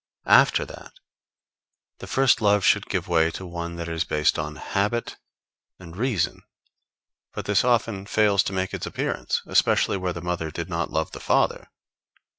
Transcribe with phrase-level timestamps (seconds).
[0.25, 0.93] After that,
[1.99, 5.17] the first love should give way to one that is based on habit
[5.77, 6.41] and reason;
[7.33, 11.11] but this often fails to make its appearance, especially where the mother did not love
[11.11, 11.69] the father.